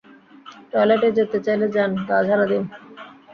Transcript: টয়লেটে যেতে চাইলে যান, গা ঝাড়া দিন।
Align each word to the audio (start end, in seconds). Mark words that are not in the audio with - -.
টয়লেটে 0.71 1.09
যেতে 1.17 1.37
চাইলে 1.45 1.67
যান, 1.75 1.91
গা 2.07 2.17
ঝাড়া 2.27 2.45
দিন। 2.51 2.63